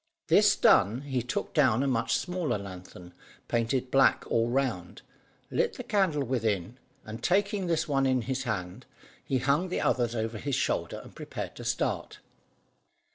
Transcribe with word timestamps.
This 0.29 0.55
done 0.55 1.01
he 1.01 1.21
took 1.21 1.53
down 1.53 1.83
a 1.83 1.87
much 1.87 2.17
smaller 2.17 2.57
lanthorn, 2.57 3.13
painted 3.47 3.91
black 3.91 4.23
all 4.31 4.49
round, 4.49 5.03
lit 5.51 5.73
the 5.73 5.83
candle 5.83 6.23
within, 6.23 6.79
and, 7.05 7.21
taking 7.21 7.67
this 7.67 7.87
one 7.87 8.07
in 8.07 8.23
his 8.23 8.41
hand, 8.45 8.87
he 9.23 9.37
hung 9.37 9.69
the 9.69 9.81
others 9.81 10.15
over 10.15 10.39
his 10.39 10.55
shoulder, 10.55 11.01
and 11.03 11.15
prepared 11.15 11.55
to 11.57 11.63
start. 11.63 12.17